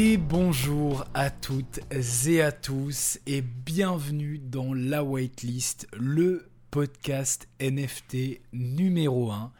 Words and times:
Et 0.00 0.16
bonjour 0.16 1.04
à 1.12 1.28
toutes 1.28 1.80
et 2.28 2.40
à 2.40 2.52
tous 2.52 3.18
et 3.26 3.42
bienvenue 3.42 4.38
dans 4.38 4.72
la 4.72 5.02
Whitelist, 5.02 5.88
le 5.92 6.48
podcast 6.70 7.48
NFT 7.60 8.40
numéro 8.52 9.32
1. 9.32 9.52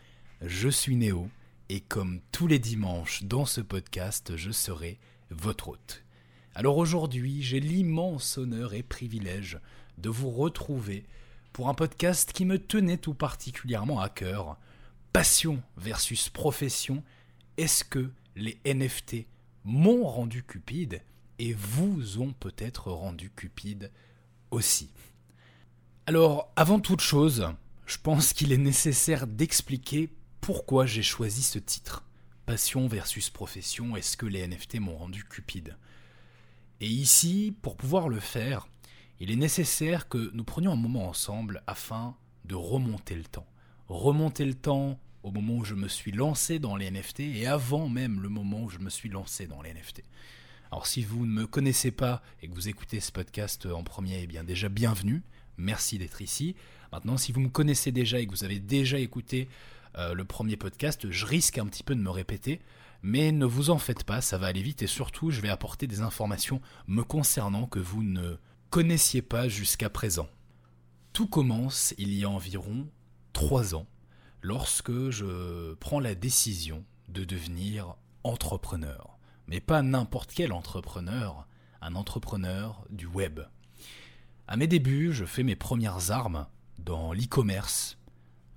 Je 0.43 0.69
suis 0.69 0.95
Néo 0.95 1.29
et 1.69 1.81
comme 1.81 2.21
tous 2.31 2.47
les 2.47 2.61
dimanches 2.61 3.25
dans 3.25 3.47
ce 3.47 3.61
podcast, 3.61 4.37
je 4.37 4.53
serai 4.53 5.01
votre 5.31 5.71
hôte. 5.71 6.05
Alors 6.55 6.77
aujourd'hui, 6.77 7.43
j'ai 7.43 7.59
l'immense 7.59 8.39
honneur 8.39 8.75
et 8.75 8.85
privilège 8.85 9.59
de 9.97 10.09
vous 10.09 10.31
retrouver 10.31 11.05
pour 11.53 11.69
un 11.69 11.75
podcast 11.75 12.33
qui 12.33 12.45
me 12.45 12.61
tenait 12.61 12.99
tout 12.99 13.15
particulièrement 13.15 13.99
à 13.99 14.09
cœur. 14.09 14.57
Passion 15.13 15.61
versus 15.77 16.29
profession. 16.29 17.03
Est-ce 17.57 17.83
que 17.83 18.13
les 18.37 18.61
NFT 18.65 19.27
m'ont 19.69 20.07
rendu 20.07 20.43
cupide 20.43 21.03
et 21.39 21.53
vous 21.53 22.23
ont 22.23 22.33
peut-être 22.33 22.91
rendu 22.91 23.29
cupide 23.29 23.93
aussi. 24.51 24.89
Alors, 26.07 26.51
avant 26.57 26.81
toute 26.81 27.03
chose, 27.03 27.47
je 27.85 27.99
pense 28.03 28.33
qu'il 28.33 28.53
est 28.53 28.57
nécessaire 28.57 29.27
d'expliquer 29.27 30.11
pourquoi 30.41 30.87
j'ai 30.87 31.03
choisi 31.03 31.43
ce 31.43 31.59
titre. 31.59 32.03
Passion 32.47 32.89
versus 32.89 33.29
profession, 33.29 33.95
est-ce 33.95 34.17
que 34.17 34.25
les 34.25 34.49
NFT 34.49 34.81
m'ont 34.81 34.97
rendu 34.97 35.25
cupide? 35.25 35.77
Et 36.81 36.87
ici, 36.87 37.55
pour 37.61 37.77
pouvoir 37.77 38.09
le 38.09 38.21
faire, 38.21 38.69
il 39.21 39.31
est 39.31 39.37
nécessaire 39.37 40.09
que 40.09 40.31
nous 40.33 40.45
prenions 40.45 40.73
un 40.73 40.77
moment 40.77 41.11
ensemble 41.11 41.63
afin 41.67 42.17
de 42.47 42.55
remonter 42.55 43.17
le 43.17 43.25
temps. 43.25 43.47
Remonter 43.89 44.47
le 44.47 44.55
temps 44.55 44.99
au 45.23 45.31
moment 45.31 45.55
où 45.55 45.65
je 45.65 45.75
me 45.75 45.89
suis 45.89 46.13
lancé 46.13 46.59
dans 46.59 46.77
les 46.77 46.91
NFT 46.91 47.21
et 47.21 47.47
avant 47.47 47.89
même 47.89 48.21
le 48.21 48.29
moment 48.29 48.63
où 48.63 48.71
je 48.71 48.79
me 48.79 48.91
suis 48.91 49.09
lancé 49.09 49.47
dans 49.47 49.63
les 49.63 49.73
NFT. 49.73 50.03
Alors 50.71 50.87
si 50.87 51.03
vous 51.03 51.27
ne 51.27 51.33
me 51.33 51.47
connaissez 51.47 51.91
pas 51.91 52.23
et 52.43 52.49
que 52.49 52.55
vous 52.55 52.69
écoutez 52.69 53.01
ce 53.01 53.11
podcast 53.11 53.67
en 53.67 53.83
premier, 53.83 54.21
eh 54.23 54.27
bien 54.27 54.45
déjà 54.45 54.69
bienvenue, 54.69 55.23
merci 55.57 55.99
d'être 55.99 56.23
ici. 56.23 56.55
Maintenant 56.93 57.17
si 57.17 57.33
vous 57.33 57.41
me 57.41 57.49
connaissez 57.49 57.93
déjà 57.93 58.19
et 58.19 58.27
que 58.27 58.33
vous 58.33 58.45
avez 58.45 58.61
déjà 58.61 58.99
écouté 58.99 59.49
euh, 59.97 60.15
le 60.15 60.25
premier 60.25 60.57
podcast, 60.57 61.11
je 61.11 61.27
risque 61.27 61.59
un 61.59 61.67
petit 61.67 61.83
peu 61.83 61.95
de 61.95 62.01
me 62.01 62.11
répéter, 62.11 62.61
mais 63.03 63.33
ne 63.33 63.47
vous 63.47 63.71
en 63.71 63.79
faites 63.79 64.05
pas, 64.05 64.21
ça 64.21 64.39
va 64.39 64.49
aller 64.49 64.63
vite 64.63 64.83
et 64.83 64.87
surtout 64.87 65.31
je 65.31 65.41
vais 65.41 65.49
apporter 65.49 65.87
des 65.87 66.01
informations 66.01 66.61
me 66.87 67.03
concernant 67.03 67.67
que 67.67 67.79
vous 67.79 68.03
ne 68.03 68.37
connaissiez 68.71 69.23
pas 69.23 69.49
jusqu'à 69.49 69.89
présent. 69.89 70.29
Tout 71.13 71.27
commence 71.27 71.95
il 71.99 72.13
y 72.13 72.25
a 72.25 72.31
environ 72.31 72.87
trois 73.33 73.75
ans 73.75 73.87
lorsque 74.49 75.11
je 75.11 75.75
prends 75.75 76.01
la 76.01 76.15
décision 76.15 76.83
de 77.11 77.23
devenir 77.23 77.97
entrepreneur. 78.25 79.19
Mais 79.47 79.61
pas 79.61 79.83
n'importe 79.83 80.33
quel 80.35 80.55
entrepreneur, 80.55 81.47
un 81.83 81.95
entrepreneur 81.95 82.83
du 82.89 83.05
web. 83.05 83.41
À 84.47 84.57
mes 84.57 84.67
débuts, 84.67 85.13
je 85.13 85.27
fais 85.27 85.43
mes 85.43 85.55
premières 85.55 86.13
armes 86.13 86.47
dans 86.79 87.13
l'e-commerce, 87.13 87.99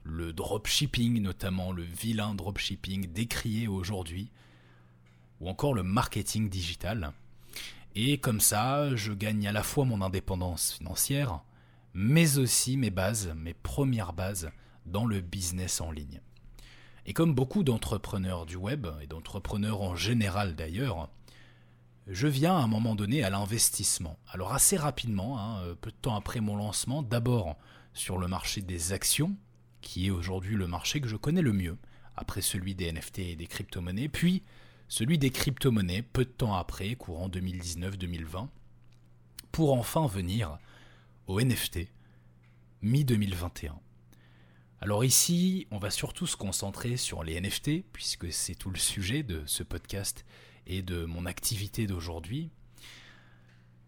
le 0.03 0.31
dropshipping 0.31 1.21
notamment, 1.21 1.73
le 1.73 1.83
vilain 1.83 2.35
dropshipping 2.35 3.11
décrié 3.11 3.67
aujourd'hui, 3.67 4.31
ou 5.41 5.49
encore 5.49 5.73
le 5.73 5.83
marketing 5.83 6.47
digital. 6.47 7.11
Et 7.95 8.17
comme 8.17 8.39
ça, 8.39 8.95
je 8.95 9.11
gagne 9.11 9.45
à 9.45 9.51
la 9.51 9.61
fois 9.61 9.83
mon 9.83 10.01
indépendance 10.01 10.71
financière, 10.71 11.41
mais 11.93 12.37
aussi 12.37 12.77
mes 12.77 12.91
bases, 12.91 13.33
mes 13.35 13.53
premières 13.53 14.13
bases 14.13 14.51
dans 14.85 15.05
le 15.05 15.21
business 15.21 15.81
en 15.81 15.91
ligne. 15.91 16.21
Et 17.05 17.13
comme 17.13 17.33
beaucoup 17.33 17.63
d'entrepreneurs 17.63 18.45
du 18.45 18.55
web, 18.55 18.87
et 19.01 19.07
d'entrepreneurs 19.07 19.81
en 19.81 19.95
général 19.95 20.55
d'ailleurs, 20.55 21.09
je 22.07 22.27
viens 22.27 22.55
à 22.55 22.61
un 22.61 22.67
moment 22.67 22.95
donné 22.95 23.23
à 23.23 23.29
l'investissement. 23.29 24.17
Alors 24.27 24.53
assez 24.53 24.77
rapidement, 24.77 25.39
hein, 25.39 25.61
euh, 25.63 25.75
peu 25.75 25.91
de 25.91 25.95
temps 25.95 26.15
après 26.15 26.41
mon 26.41 26.55
lancement, 26.55 27.03
d'abord 27.03 27.57
sur 27.93 28.17
le 28.17 28.27
marché 28.27 28.61
des 28.61 28.93
actions, 28.93 29.35
qui 29.81 30.07
est 30.07 30.11
aujourd'hui 30.11 30.55
le 30.55 30.67
marché 30.67 31.01
que 31.01 31.07
je 31.07 31.15
connais 31.15 31.41
le 31.41 31.53
mieux, 31.53 31.77
après 32.15 32.41
celui 32.41 32.75
des 32.75 32.91
NFT 32.91 33.19
et 33.19 33.35
des 33.35 33.47
crypto-monnaies, 33.47 34.09
puis 34.09 34.43
celui 34.87 35.17
des 35.17 35.29
crypto-monnaies 35.29 36.01
peu 36.01 36.25
de 36.25 36.29
temps 36.29 36.53
après, 36.53 36.95
courant 36.95 37.29
2019-2020, 37.29 38.47
pour 39.51 39.73
enfin 39.73 40.07
venir 40.07 40.57
au 41.27 41.41
NFT, 41.41 41.87
mi-2021. 42.81 43.71
Alors 44.83 45.05
ici, 45.05 45.67
on 45.69 45.77
va 45.77 45.91
surtout 45.91 46.25
se 46.25 46.35
concentrer 46.35 46.97
sur 46.97 47.23
les 47.23 47.39
NFT, 47.39 47.83
puisque 47.93 48.33
c'est 48.33 48.55
tout 48.55 48.71
le 48.71 48.79
sujet 48.79 49.21
de 49.21 49.43
ce 49.45 49.61
podcast 49.61 50.25
et 50.65 50.81
de 50.81 51.05
mon 51.05 51.27
activité 51.27 51.85
d'aujourd'hui. 51.85 52.49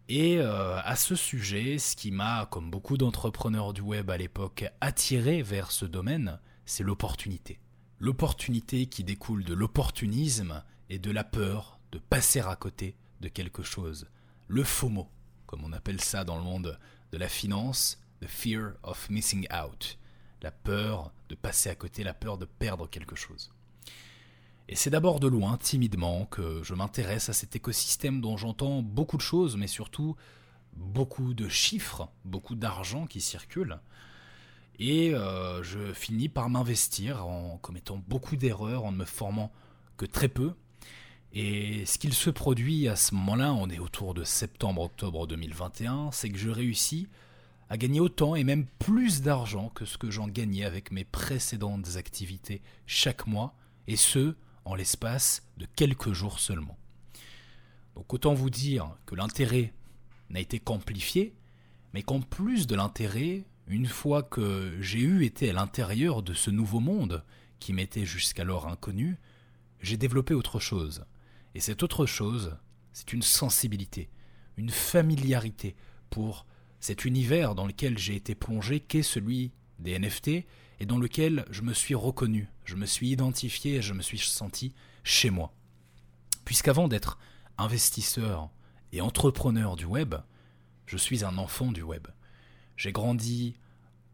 Et 0.08 0.38
euh, 0.38 0.78
à 0.84 0.94
ce 0.94 1.16
sujet, 1.16 1.78
ce 1.78 1.96
qui 1.96 2.12
m'a, 2.12 2.46
comme 2.46 2.70
beaucoup 2.70 2.96
d'entrepreneurs 2.96 3.72
du 3.72 3.80
web 3.80 4.08
à 4.08 4.16
l'époque, 4.16 4.66
attiré 4.80 5.42
vers 5.42 5.72
ce 5.72 5.84
domaine, 5.84 6.38
c'est 6.64 6.84
l'opportunité. 6.84 7.58
L'opportunité 7.98 8.86
qui 8.86 9.02
découle 9.02 9.42
de 9.42 9.54
l'opportunisme 9.54 10.62
et 10.90 11.00
de 11.00 11.10
la 11.10 11.24
peur 11.24 11.80
de 11.90 11.98
passer 11.98 12.38
à 12.38 12.54
côté 12.54 12.94
de 13.20 13.26
quelque 13.26 13.64
chose. 13.64 14.06
Le 14.46 14.62
FOMO, 14.62 15.08
comme 15.46 15.64
on 15.64 15.72
appelle 15.72 16.00
ça 16.00 16.22
dans 16.22 16.36
le 16.36 16.44
monde 16.44 16.78
de 17.10 17.18
la 17.18 17.28
finance, 17.28 18.00
the 18.20 18.28
fear 18.28 18.74
of 18.84 19.10
missing 19.10 19.48
out 19.52 19.98
la 20.44 20.52
peur 20.52 21.10
de 21.30 21.34
passer 21.34 21.70
à 21.70 21.74
côté, 21.74 22.04
la 22.04 22.12
peur 22.12 22.36
de 22.36 22.44
perdre 22.44 22.86
quelque 22.86 23.16
chose. 23.16 23.50
Et 24.68 24.76
c'est 24.76 24.90
d'abord 24.90 25.18
de 25.18 25.26
loin, 25.26 25.56
timidement, 25.56 26.26
que 26.26 26.62
je 26.62 26.74
m'intéresse 26.74 27.30
à 27.30 27.32
cet 27.32 27.56
écosystème 27.56 28.20
dont 28.20 28.36
j'entends 28.36 28.82
beaucoup 28.82 29.16
de 29.16 29.22
choses, 29.22 29.56
mais 29.56 29.66
surtout 29.66 30.16
beaucoup 30.76 31.32
de 31.32 31.48
chiffres, 31.48 32.08
beaucoup 32.26 32.54
d'argent 32.54 33.06
qui 33.06 33.22
circule. 33.22 33.80
Et 34.78 35.14
euh, 35.14 35.62
je 35.62 35.94
finis 35.94 36.28
par 36.28 36.50
m'investir 36.50 37.26
en 37.26 37.56
commettant 37.58 38.02
beaucoup 38.06 38.36
d'erreurs, 38.36 38.84
en 38.84 38.92
ne 38.92 38.98
me 38.98 39.04
formant 39.06 39.50
que 39.96 40.04
très 40.04 40.28
peu. 40.28 40.52
Et 41.32 41.86
ce 41.86 41.96
qu'il 41.96 42.12
se 42.12 42.28
produit 42.28 42.86
à 42.86 42.96
ce 42.96 43.14
moment-là, 43.14 43.54
on 43.54 43.70
est 43.70 43.78
autour 43.78 44.12
de 44.12 44.24
septembre-octobre 44.24 45.26
2021, 45.26 46.10
c'est 46.12 46.28
que 46.28 46.38
je 46.38 46.50
réussis 46.50 47.08
à 47.68 47.76
gagner 47.76 48.00
autant 48.00 48.34
et 48.34 48.44
même 48.44 48.66
plus 48.78 49.22
d'argent 49.22 49.70
que 49.70 49.84
ce 49.84 49.98
que 49.98 50.10
j'en 50.10 50.28
gagnais 50.28 50.64
avec 50.64 50.90
mes 50.90 51.04
précédentes 51.04 51.96
activités 51.96 52.62
chaque 52.86 53.26
mois, 53.26 53.54
et 53.86 53.96
ce, 53.96 54.34
en 54.64 54.74
l'espace 54.74 55.42
de 55.58 55.66
quelques 55.76 56.12
jours 56.12 56.38
seulement. 56.38 56.78
Donc 57.94 58.12
autant 58.12 58.34
vous 58.34 58.50
dire 58.50 58.96
que 59.06 59.14
l'intérêt 59.14 59.72
n'a 60.30 60.40
été 60.40 60.58
qu'amplifié, 60.58 61.34
mais 61.92 62.02
qu'en 62.02 62.20
plus 62.20 62.66
de 62.66 62.74
l'intérêt, 62.74 63.44
une 63.66 63.86
fois 63.86 64.22
que 64.22 64.76
j'ai 64.80 65.00
eu 65.00 65.24
été 65.24 65.50
à 65.50 65.52
l'intérieur 65.52 66.22
de 66.22 66.34
ce 66.34 66.50
nouveau 66.50 66.80
monde, 66.80 67.24
qui 67.60 67.72
m'était 67.72 68.04
jusqu'alors 68.04 68.66
inconnu, 68.66 69.16
j'ai 69.80 69.96
développé 69.96 70.34
autre 70.34 70.58
chose. 70.58 71.04
Et 71.54 71.60
cette 71.60 71.82
autre 71.82 72.04
chose, 72.04 72.56
c'est 72.92 73.12
une 73.12 73.22
sensibilité, 73.22 74.10
une 74.56 74.70
familiarité 74.70 75.76
pour 76.10 76.46
cet 76.84 77.06
univers 77.06 77.54
dans 77.54 77.66
lequel 77.66 77.96
j'ai 77.96 78.14
été 78.14 78.34
plongé 78.34 78.78
qu'est 78.78 79.02
celui 79.02 79.52
des 79.78 79.98
NFT 79.98 80.28
et 80.28 80.86
dans 80.86 80.98
lequel 80.98 81.46
je 81.50 81.62
me 81.62 81.72
suis 81.72 81.94
reconnu, 81.94 82.46
je 82.66 82.74
me 82.74 82.84
suis 82.84 83.08
identifié 83.08 83.80
je 83.80 83.94
me 83.94 84.02
suis 84.02 84.18
senti 84.18 84.74
chez 85.02 85.30
moi. 85.30 85.54
Puisqu'avant 86.44 86.86
d'être 86.86 87.18
investisseur 87.56 88.50
et 88.92 89.00
entrepreneur 89.00 89.76
du 89.76 89.86
web, 89.86 90.14
je 90.84 90.98
suis 90.98 91.24
un 91.24 91.38
enfant 91.38 91.72
du 91.72 91.80
web. 91.80 92.06
J'ai 92.76 92.92
grandi 92.92 93.54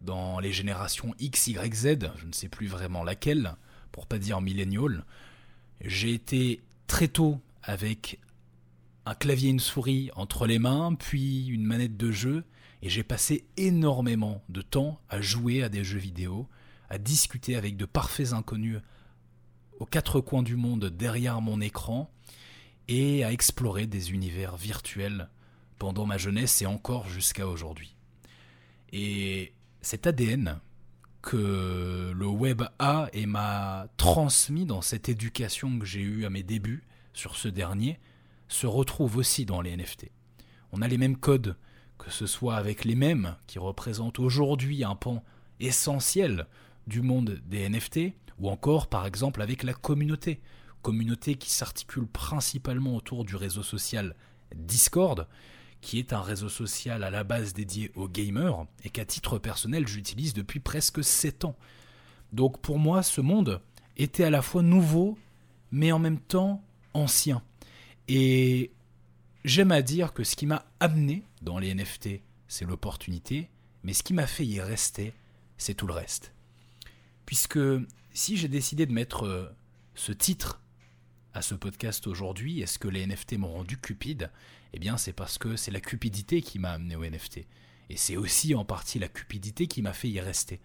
dans 0.01 0.39
les 0.39 0.53
générations 0.53 1.13
X, 1.19 1.49
Y, 1.49 1.75
Z, 1.75 1.99
je 2.19 2.27
ne 2.27 2.33
sais 2.33 2.49
plus 2.49 2.69
vraiment 2.69 3.03
laquelle, 3.03 3.57
pour 3.91 4.07
pas 4.07 4.19
dire 4.19 4.41
millénial. 4.41 5.05
J'ai 5.81 6.15
été 6.15 6.61
très 6.87 7.09
tôt 7.09 7.41
avec 7.65 8.21
un 9.07 9.15
clavier 9.17 9.49
et 9.49 9.51
une 9.51 9.59
souris 9.59 10.13
entre 10.15 10.47
les 10.47 10.61
mains, 10.61 10.95
puis 10.95 11.49
une 11.49 11.65
manette 11.65 11.97
de 11.97 12.13
jeu, 12.13 12.45
et 12.83 12.89
j'ai 12.89 13.03
passé 13.03 13.45
énormément 13.57 14.43
de 14.49 14.63
temps 14.63 15.01
à 15.09 15.21
jouer 15.21 15.63
à 15.63 15.69
des 15.69 15.85
jeux 15.85 15.99
vidéo, 15.99 16.49
à 16.89 16.99
discuter 16.99 17.57
avec 17.57 17.77
de 17.77 17.85
parfaits 17.85 18.33
inconnus 18.33 18.79
aux 19.79 19.87
quatre 19.87 20.21
coins 20.21 20.43
du 20.43 20.57
monde 20.57 20.87
derrière 20.87 21.41
mon 21.41 21.61
écran, 21.61 22.11
et 22.89 23.23
à 23.23 23.33
explorer 23.33 23.87
des 23.87 24.11
univers 24.11 24.57
virtuels 24.57 25.29
pendant 25.79 26.07
ma 26.07 26.19
jeunesse 26.19 26.61
et 26.61 26.67
encore 26.67 27.09
jusqu'à 27.09 27.47
aujourd'hui. 27.47 27.95
Et 28.93 29.53
cet 29.81 30.09
ADN 30.09 30.59
que 31.23 32.13
le 32.15 32.27
web 32.27 32.63
a 32.79 33.09
et 33.13 33.27
m'a 33.27 33.87
transmis 33.97 34.67
dans 34.67 34.83
cette 34.83 35.09
éducation 35.09 35.79
que 35.79 35.87
j'ai 35.87 36.01
eue 36.01 36.25
à 36.25 36.31
mes 36.31 36.43
débuts 36.43 36.83
sur 37.13 37.37
ce 37.37 37.47
dernier 37.47 38.01
se 38.49 38.67
retrouve 38.67 39.19
aussi 39.19 39.45
dans 39.45 39.61
les 39.61 39.77
NFT. 39.77 40.11
On 40.73 40.83
a 40.83 40.89
les 40.89 40.99
mêmes 40.99 41.17
codes, 41.17 41.57
que 42.01 42.11
ce 42.11 42.27
soit 42.27 42.57
avec 42.57 42.85
les 42.85 42.95
mêmes 42.95 43.37
qui 43.47 43.59
représentent 43.59 44.19
aujourd'hui 44.19 44.85
un 44.85 44.95
pan 44.95 45.23
essentiel 45.61 46.47
du 46.87 47.03
monde 47.03 47.41
des 47.47 47.69
NFT, 47.69 48.15
ou 48.39 48.49
encore 48.49 48.89
par 48.89 49.07
exemple 49.07 49.43
avec 49.43 49.63
la 49.63 49.75
communauté, 49.75 50.41
communauté 50.81 51.35
qui 51.35 51.51
s'articule 51.51 52.07
principalement 52.07 52.97
autour 52.97 53.25
du 53.25 53.37
réseau 53.37 53.63
social 53.63 54.17
Discord, 54.55 55.29
qui 55.83 55.99
est 55.99 56.13
un 56.13 56.23
réseau 56.23 56.49
social 56.49 57.05
à 57.05 57.11
la 57.11 57.23
base 57.23 57.53
dédié 57.53 57.93
aux 57.95 58.09
gamers 58.09 58.67
et 58.83 58.91
qu'à 58.91 59.05
titre 59.05 59.39
personnel 59.39 59.87
j'utilise 59.87 60.33
depuis 60.33 60.61
presque 60.61 61.05
7 61.05 61.45
ans. 61.45 61.57
Donc 62.33 62.61
pour 62.61 62.79
moi 62.79 63.03
ce 63.03 63.21
monde 63.21 63.61
était 63.99 64.25
à 64.25 64.31
la 64.31 64.43
fois 64.43 64.63
nouveau 64.63 65.19
mais 65.71 65.93
en 65.93 65.99
même 65.99 66.19
temps 66.19 66.63
ancien. 66.95 67.43
Et 68.09 68.73
j'aime 69.45 69.71
à 69.71 69.83
dire 69.83 70.15
que 70.15 70.25
ce 70.25 70.35
qui 70.35 70.47
m'a 70.47 70.65
amené 70.81 71.25
dans 71.41 71.59
les 71.59 71.75
NFT, 71.75 72.21
c'est 72.49 72.65
l'opportunité, 72.65 73.49
mais 73.83 73.93
ce 73.93 74.03
qui 74.03 74.15
m'a 74.15 74.27
fait 74.27 74.47
y 74.47 74.61
rester, 74.61 75.15
c'est 75.57 75.75
tout 75.75 75.87
le 75.87 75.95
reste. 75.95 76.33
Puisque 77.27 77.61
si 78.13 78.37
j'ai 78.37 78.49
décidé 78.49 78.87
de 78.87 78.93
mettre 78.93 79.25
euh, 79.25 79.49
ce 79.95 80.13
titre 80.13 80.61
à 81.33 81.43
ce 81.43 81.55
podcast 81.55 82.07
aujourd'hui, 82.07 82.61
est-ce 82.61 82.79
que 82.79 82.89
les 82.89 83.07
NFT 83.07 83.39
m'ont 83.39 83.53
rendu 83.53 83.77
cupide? 83.77 84.31
Eh 84.73 84.79
bien, 84.79 84.97
c'est 84.97 85.13
parce 85.13 85.39
que 85.39 85.57
c'est 85.57 85.71
la 85.71 85.81
cupidité 85.81 86.43
qui 86.43 86.59
m'a 86.59 86.73
amené 86.73 86.97
aux 86.97 87.05
NFT. 87.05 87.47
Et 87.89 87.97
c'est 87.97 88.17
aussi 88.17 88.55
en 88.55 88.65
partie 88.65 88.99
la 88.99 89.09
cupidité 89.09 89.67
qui 89.67 89.83
m'a 89.83 89.93
fait 89.93 90.09
y 90.09 90.21
rester. 90.21 90.61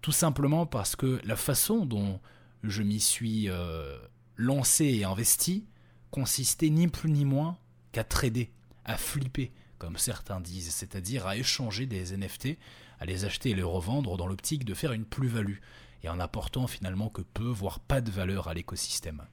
Tout 0.00 0.12
simplement 0.12 0.66
parce 0.66 0.96
que 0.96 1.20
la 1.24 1.36
façon 1.36 1.84
dont 1.84 2.20
je 2.62 2.82
m'y 2.82 3.00
suis 3.00 3.48
euh, 3.48 3.98
lancé 4.36 4.84
et 4.84 5.04
investi 5.04 5.66
consistait 6.10 6.70
ni 6.70 6.88
plus 6.88 7.10
ni 7.10 7.24
moins 7.24 7.58
qu'à 7.92 8.04
trader, 8.04 8.50
à 8.84 8.96
flipper, 8.96 9.52
comme 9.78 9.96
certains 9.96 10.40
disent, 10.40 10.74
c'est-à-dire 10.74 11.26
à 11.26 11.36
échanger 11.36 11.86
des 11.86 12.16
NFT, 12.16 12.58
à 13.00 13.06
les 13.06 13.24
acheter 13.24 13.50
et 13.50 13.54
les 13.54 13.62
revendre 13.62 14.16
dans 14.16 14.26
l'optique 14.26 14.64
de 14.64 14.74
faire 14.74 14.92
une 14.92 15.04
plus-value, 15.04 15.58
et 16.02 16.08
en 16.08 16.20
apportant 16.20 16.66
finalement 16.66 17.08
que 17.08 17.22
peu, 17.22 17.48
voire 17.48 17.80
pas 17.80 18.00
de 18.00 18.10
valeur 18.10 18.48
à 18.48 18.54
l'écosystème. 18.54 19.24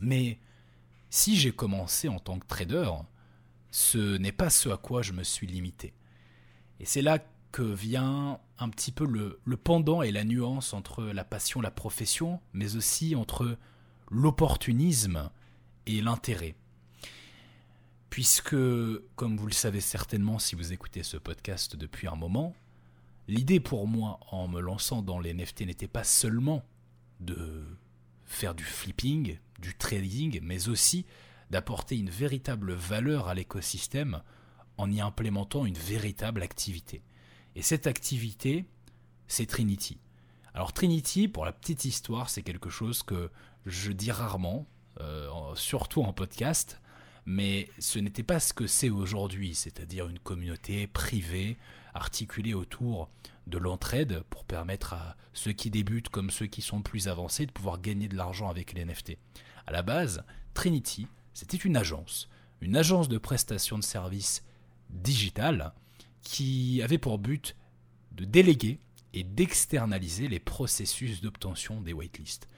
Mais 0.00 0.38
si 1.10 1.36
j'ai 1.36 1.52
commencé 1.52 2.08
en 2.08 2.18
tant 2.18 2.38
que 2.38 2.46
trader, 2.46 2.90
ce 3.70 4.16
n'est 4.16 4.32
pas 4.32 4.50
ce 4.50 4.68
à 4.68 4.76
quoi 4.76 5.02
je 5.02 5.12
me 5.12 5.24
suis 5.24 5.46
limité. 5.46 5.94
Et 6.80 6.84
c'est 6.84 7.02
là 7.02 7.18
que 7.52 7.62
vient 7.62 8.40
un 8.58 8.68
petit 8.68 8.92
peu 8.92 9.06
le, 9.06 9.40
le, 9.44 9.56
pendant 9.56 10.02
et 10.02 10.10
la 10.10 10.24
nuance 10.24 10.72
entre 10.72 11.04
la 11.04 11.24
passion, 11.24 11.60
la 11.60 11.70
profession, 11.70 12.40
mais 12.52 12.76
aussi 12.76 13.14
entre 13.14 13.56
l'opportunisme 14.10 15.30
et 15.86 16.00
l'intérêt. 16.00 16.56
Puisque, 18.14 18.54
comme 19.16 19.36
vous 19.36 19.48
le 19.48 19.52
savez 19.52 19.80
certainement 19.80 20.38
si 20.38 20.54
vous 20.54 20.72
écoutez 20.72 21.02
ce 21.02 21.16
podcast 21.16 21.74
depuis 21.74 22.06
un 22.06 22.14
moment, 22.14 22.54
l'idée 23.26 23.58
pour 23.58 23.88
moi 23.88 24.20
en 24.30 24.46
me 24.46 24.60
lançant 24.60 25.02
dans 25.02 25.18
les 25.18 25.34
NFT 25.34 25.62
n'était 25.62 25.88
pas 25.88 26.04
seulement 26.04 26.62
de 27.18 27.66
faire 28.24 28.54
du 28.54 28.62
flipping, 28.62 29.36
du 29.58 29.74
trading, 29.74 30.38
mais 30.44 30.68
aussi 30.68 31.06
d'apporter 31.50 31.98
une 31.98 32.08
véritable 32.08 32.74
valeur 32.74 33.26
à 33.26 33.34
l'écosystème 33.34 34.22
en 34.76 34.92
y 34.92 35.00
implémentant 35.00 35.66
une 35.66 35.74
véritable 35.74 36.44
activité. 36.44 37.02
Et 37.56 37.62
cette 37.62 37.88
activité, 37.88 38.64
c'est 39.26 39.46
Trinity. 39.46 39.98
Alors 40.54 40.72
Trinity, 40.72 41.26
pour 41.26 41.44
la 41.44 41.52
petite 41.52 41.84
histoire, 41.84 42.30
c'est 42.30 42.42
quelque 42.42 42.70
chose 42.70 43.02
que 43.02 43.32
je 43.66 43.90
dis 43.90 44.12
rarement, 44.12 44.68
euh, 45.00 45.28
surtout 45.56 46.04
en 46.04 46.12
podcast, 46.12 46.80
mais 47.26 47.68
ce 47.78 47.98
n'était 47.98 48.22
pas 48.22 48.40
ce 48.40 48.52
que 48.52 48.66
c'est 48.66 48.90
aujourd'hui, 48.90 49.54
c'est-à-dire 49.54 50.08
une 50.08 50.18
communauté 50.18 50.86
privée 50.86 51.56
articulée 51.94 52.54
autour 52.54 53.08
de 53.46 53.58
l'entraide 53.58 54.22
pour 54.30 54.44
permettre 54.44 54.94
à 54.94 55.16
ceux 55.32 55.52
qui 55.52 55.70
débutent 55.70 56.08
comme 56.08 56.30
ceux 56.30 56.46
qui 56.46 56.62
sont 56.62 56.82
plus 56.82 57.08
avancés 57.08 57.46
de 57.46 57.52
pouvoir 57.52 57.80
gagner 57.80 58.08
de 58.08 58.16
l'argent 58.16 58.48
avec 58.48 58.72
les 58.72 58.84
NFT. 58.84 59.16
À 59.66 59.72
la 59.72 59.82
base, 59.82 60.24
Trinity, 60.54 61.06
c'était 61.32 61.56
une 61.56 61.76
agence, 61.76 62.28
une 62.60 62.76
agence 62.76 63.08
de 63.08 63.18
prestation 63.18 63.78
de 63.78 63.84
services 63.84 64.44
digital 64.90 65.72
qui 66.22 66.80
avait 66.82 66.98
pour 66.98 67.18
but 67.18 67.56
de 68.12 68.24
déléguer 68.24 68.78
et 69.12 69.24
d'externaliser 69.24 70.28
les 70.28 70.40
processus 70.40 71.20
d'obtention 71.20 71.80
des 71.80 71.92
waitlists. 71.92 72.48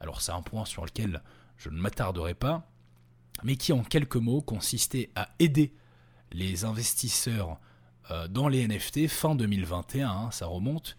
Alors 0.00 0.20
c'est 0.20 0.32
un 0.32 0.42
point 0.42 0.64
sur 0.64 0.84
lequel 0.84 1.22
je 1.56 1.68
ne 1.68 1.78
m'attarderai 1.78 2.34
pas, 2.34 2.69
mais 3.42 3.56
qui 3.56 3.72
en 3.72 3.82
quelques 3.82 4.16
mots 4.16 4.42
consistait 4.42 5.10
à 5.14 5.28
aider 5.38 5.74
les 6.32 6.64
investisseurs 6.64 7.58
euh, 8.10 8.28
dans 8.28 8.48
les 8.48 8.66
NFT 8.66 9.08
fin 9.08 9.34
2021, 9.34 10.08
hein, 10.08 10.30
ça 10.30 10.46
remonte, 10.46 10.96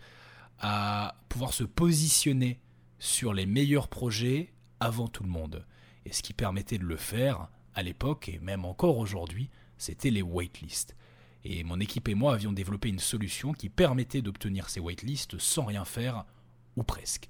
à 0.59 1.15
pouvoir 1.29 1.53
se 1.53 1.63
positionner 1.63 2.59
sur 2.99 3.33
les 3.33 3.45
meilleurs 3.45 3.87
projets 3.87 4.53
avant 4.79 5.07
tout 5.07 5.23
le 5.23 5.29
monde. 5.29 5.65
Et 6.05 6.13
ce 6.13 6.21
qui 6.21 6.33
permettait 6.33 6.77
de 6.77 6.85
le 6.85 6.97
faire 6.97 7.49
à 7.73 7.83
l'époque, 7.83 8.29
et 8.29 8.39
même 8.39 8.65
encore 8.65 8.97
aujourd'hui, 8.97 9.49
c'était 9.77 10.11
les 10.11 10.21
waitlists. 10.21 10.95
Et 11.43 11.63
mon 11.63 11.79
équipe 11.79 12.07
et 12.07 12.13
moi 12.13 12.35
avions 12.35 12.51
développé 12.51 12.89
une 12.89 12.99
solution 12.99 13.53
qui 13.53 13.69
permettait 13.69 14.21
d'obtenir 14.21 14.69
ces 14.69 14.79
waitlists 14.79 15.39
sans 15.39 15.65
rien 15.65 15.85
faire, 15.85 16.25
ou 16.75 16.83
presque. 16.83 17.29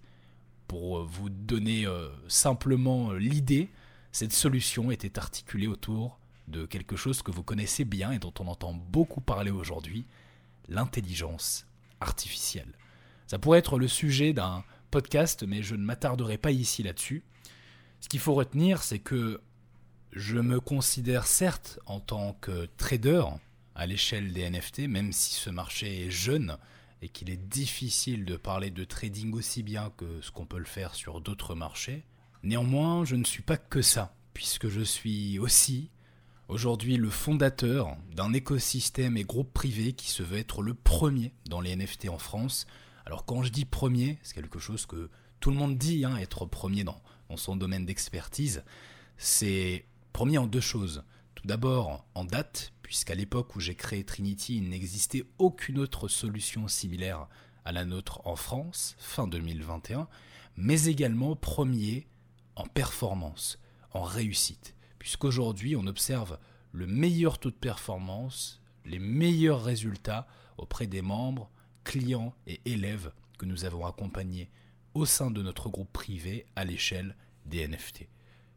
Pour 0.67 1.03
vous 1.03 1.29
donner 1.29 1.85
euh, 1.85 2.09
simplement 2.27 3.13
l'idée, 3.13 3.69
cette 4.11 4.33
solution 4.33 4.91
était 4.91 5.17
articulée 5.17 5.67
autour 5.67 6.19
de 6.47 6.65
quelque 6.65 6.95
chose 6.95 7.21
que 7.21 7.31
vous 7.31 7.43
connaissez 7.43 7.85
bien 7.85 8.11
et 8.11 8.19
dont 8.19 8.33
on 8.39 8.47
entend 8.47 8.73
beaucoup 8.73 9.21
parler 9.21 9.51
aujourd'hui, 9.51 10.05
l'intelligence 10.67 11.65
artificielle. 11.99 12.73
Ça 13.27 13.39
pourrait 13.39 13.59
être 13.59 13.79
le 13.79 13.87
sujet 13.87 14.33
d'un 14.33 14.63
podcast, 14.89 15.43
mais 15.43 15.63
je 15.63 15.75
ne 15.75 15.83
m'attarderai 15.83 16.37
pas 16.37 16.51
ici 16.51 16.83
là-dessus. 16.83 17.23
Ce 18.01 18.09
qu'il 18.09 18.19
faut 18.19 18.33
retenir, 18.33 18.83
c'est 18.83 18.99
que 18.99 19.41
je 20.11 20.37
me 20.37 20.59
considère 20.59 21.25
certes 21.25 21.79
en 21.85 22.01
tant 22.01 22.33
que 22.41 22.67
trader 22.77 23.23
à 23.75 23.85
l'échelle 23.85 24.33
des 24.33 24.49
NFT, 24.49 24.79
même 24.89 25.13
si 25.13 25.33
ce 25.33 25.49
marché 25.49 26.07
est 26.07 26.11
jeune 26.11 26.57
et 27.01 27.09
qu'il 27.09 27.29
est 27.29 27.37
difficile 27.37 28.25
de 28.25 28.35
parler 28.35 28.69
de 28.69 28.83
trading 28.83 29.33
aussi 29.33 29.63
bien 29.63 29.91
que 29.97 30.21
ce 30.21 30.31
qu'on 30.31 30.45
peut 30.45 30.59
le 30.59 30.65
faire 30.65 30.93
sur 30.93 31.21
d'autres 31.21 31.55
marchés. 31.55 32.03
Néanmoins, 32.43 33.05
je 33.05 33.15
ne 33.15 33.23
suis 33.23 33.43
pas 33.43 33.57
que 33.57 33.81
ça, 33.81 34.15
puisque 34.33 34.67
je 34.67 34.81
suis 34.81 35.37
aussi 35.37 35.91
aujourd'hui 36.47 36.97
le 36.97 37.09
fondateur 37.09 37.95
d'un 38.15 38.33
écosystème 38.33 39.15
et 39.15 39.23
groupe 39.23 39.53
privé 39.53 39.93
qui 39.93 40.09
se 40.09 40.23
veut 40.23 40.39
être 40.39 40.63
le 40.63 40.73
premier 40.73 41.33
dans 41.45 41.61
les 41.61 41.75
NFT 41.75 42.09
en 42.09 42.17
France. 42.17 42.65
Alors 43.05 43.25
quand 43.25 43.43
je 43.43 43.51
dis 43.51 43.65
premier, 43.65 44.17
c'est 44.23 44.33
quelque 44.33 44.59
chose 44.59 44.85
que 44.85 45.09
tout 45.39 45.51
le 45.51 45.57
monde 45.57 45.77
dit, 45.77 46.03
hein, 46.03 46.17
être 46.17 46.45
premier 46.45 46.83
dans, 46.83 47.01
dans 47.29 47.37
son 47.37 47.55
domaine 47.55 47.85
d'expertise. 47.85 48.63
C'est 49.17 49.85
premier 50.11 50.39
en 50.39 50.47
deux 50.47 50.61
choses. 50.61 51.03
Tout 51.35 51.47
d'abord 51.47 52.05
en 52.15 52.25
date, 52.25 52.73
puisqu'à 52.81 53.15
l'époque 53.15 53.55
où 53.55 53.59
j'ai 53.59 53.75
créé 53.75 54.03
Trinity, 54.03 54.57
il 54.57 54.69
n'existait 54.69 55.25
aucune 55.37 55.79
autre 55.79 56.07
solution 56.07 56.67
similaire 56.67 57.27
à 57.65 57.71
la 57.71 57.85
nôtre 57.85 58.21
en 58.25 58.35
France, 58.35 58.95
fin 58.97 59.27
2021, 59.27 60.07
mais 60.57 60.85
également 60.85 61.35
premier 61.35 62.07
en 62.55 62.65
performance, 62.65 63.59
en 63.91 64.03
réussite, 64.03 64.75
puisqu'aujourd'hui 64.99 65.75
on 65.75 65.87
observe 65.87 66.39
le 66.71 66.87
meilleur 66.87 67.39
taux 67.39 67.51
de 67.51 67.55
performance, 67.55 68.61
les 68.85 68.99
meilleurs 68.99 69.63
résultats 69.63 70.27
auprès 70.57 70.87
des 70.87 71.01
membres, 71.01 71.49
clients 71.83 72.33
et 72.47 72.61
élèves 72.65 73.11
que 73.37 73.45
nous 73.45 73.65
avons 73.65 73.85
accompagnés 73.85 74.49
au 74.93 75.05
sein 75.05 75.31
de 75.31 75.41
notre 75.41 75.69
groupe 75.69 75.91
privé 75.91 76.45
à 76.55 76.65
l'échelle 76.65 77.15
des 77.45 77.67
NFT. 77.67 78.07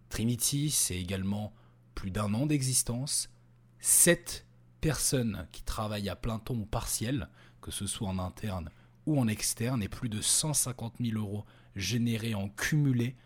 Trinity, 0.08 0.70
c'est 0.70 0.96
également 0.96 1.52
plus 1.94 2.10
d'un 2.10 2.34
an 2.34 2.46
d'existence, 2.46 3.30
7 3.80 4.46
personnes 4.80 5.46
qui 5.52 5.62
travaillent 5.62 6.08
à 6.08 6.16
plein 6.16 6.38
temps 6.38 6.54
ou 6.54 6.66
partiel, 6.66 7.28
que 7.60 7.70
ce 7.70 7.86
soit 7.86 8.08
en 8.08 8.18
interne 8.18 8.70
ou 9.06 9.18
en 9.18 9.28
externe, 9.28 9.82
et 9.82 9.88
plus 9.88 10.08
de 10.08 10.20
150 10.20 10.94
000 11.00 11.18
euros 11.18 11.44
générés 11.76 12.34
en 12.34 12.48
cumulé 12.48 13.16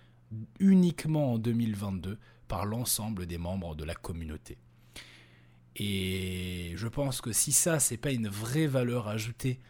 uniquement 0.60 1.34
en 1.34 1.38
2022 1.38 2.18
par 2.48 2.66
l'ensemble 2.66 3.26
des 3.26 3.38
membres 3.38 3.74
de 3.74 3.84
la 3.84 3.94
communauté. 3.94 4.58
Et 5.76 6.72
je 6.76 6.88
pense 6.88 7.20
que 7.20 7.32
si 7.32 7.52
ça, 7.52 7.78
c'est 7.78 7.96
pas 7.96 8.10
une 8.10 8.28
vraie 8.28 8.66
valeur 8.66 9.08
ajoutée 9.08 9.60